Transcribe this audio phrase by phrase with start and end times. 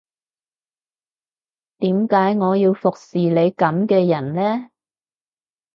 [1.77, 4.71] 點解我要服侍你噉嘅人呢